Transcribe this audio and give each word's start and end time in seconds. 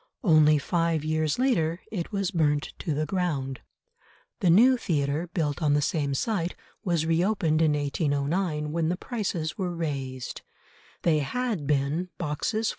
Only 0.23 0.57
five 0.57 1.05
years 1.05 1.37
later 1.37 1.79
it 1.91 2.11
was 2.11 2.31
burnt 2.31 2.73
to 2.79 2.95
the 2.95 3.05
ground. 3.05 3.61
The 4.39 4.49
new 4.49 4.75
theatre, 4.75 5.27
built 5.27 5.61
on 5.61 5.75
the 5.75 5.81
same 5.83 6.15
site, 6.15 6.55
was 6.83 7.05
reopened 7.05 7.61
in 7.61 7.73
1809, 7.73 8.71
when 8.71 8.89
the 8.89 8.97
prices 8.97 9.59
were 9.59 9.75
raised: 9.75 10.41
they 11.03 11.19
had 11.19 11.67
been, 11.67 12.09
boxes 12.17 12.69
4s. 12.69 12.69